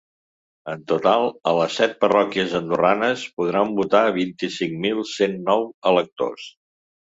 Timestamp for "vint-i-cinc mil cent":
4.19-5.39